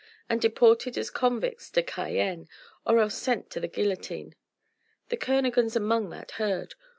and 0.27 0.41
deported 0.41 0.97
as 0.97 1.11
convicts 1.11 1.69
to 1.69 1.83
Cayenne, 1.83 2.47
or 2.87 2.97
else 2.97 3.13
sent 3.13 3.51
to 3.51 3.59
the 3.59 3.67
guillotine. 3.67 4.33
The 5.09 5.17
Kernogans 5.17 5.75
among 5.75 6.09
that 6.09 6.31
herd! 6.41 6.73